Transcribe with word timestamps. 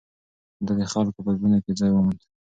ده 0.65 0.73
د 0.79 0.81
خلکو 0.93 1.19
په 1.25 1.31
زړونو 1.35 1.57
کې 1.63 1.71
ځای 1.79 1.91
وموند. 1.91 2.19